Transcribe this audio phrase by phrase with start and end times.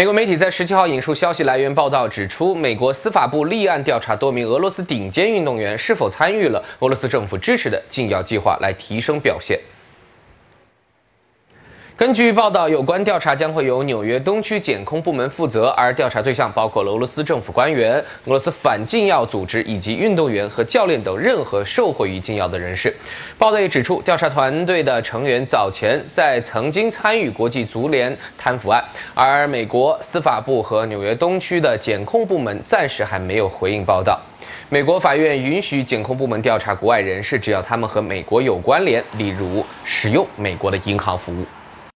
[0.00, 9.60] 美国媒体在十七号引述消息来源报道指出，美国司法部立案调查多名俄罗斯顶尖运动员是否参与了俄罗斯政府支持的禁药计划，来提升表现。
[12.00, 22.96] 根据报道，有关调查将会由纽约东区检控部门负责，而调查对象包括俄罗斯政府官员、俄罗斯反禁药组织以及运动员和教练等任何受惠于禁药的人士。
[23.36, 28.82] 报道也指出，调查团队的成员早前在曾经参与国际足联贪腐案，
[29.12, 34.18] 而美国司法部和纽约东区的检控部门暂时还没有回应报道。
[34.70, 41.44] 美国法院允许检控部门调查国外人士，只要他们和美国有关联，例如使用美国的银行服务。